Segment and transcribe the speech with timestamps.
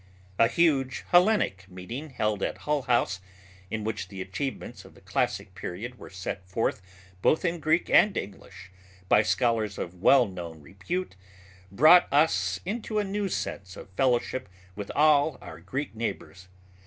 [0.39, 3.19] A huge Hellenic meeting held at Hull House,
[3.69, 6.81] in which the achievements of the classic period were set forth
[7.21, 8.71] both in Greek and English
[9.07, 11.15] by scholars of well known repute,
[11.71, 16.47] brought us into a new sense of fellowship with all our Greek neighbors.